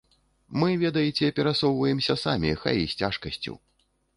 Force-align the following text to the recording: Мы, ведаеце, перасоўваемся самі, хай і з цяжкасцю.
Мы, 0.61 0.69
ведаеце, 0.83 1.29
перасоўваемся 1.39 2.13
самі, 2.25 2.57
хай 2.65 2.75
і 2.85 2.91
з 2.95 2.99
цяжкасцю. 3.03 3.53